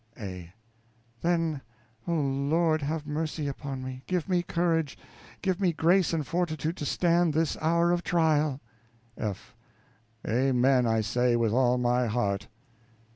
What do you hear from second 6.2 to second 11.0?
fortitude to stand this hour of trial. F. Amen,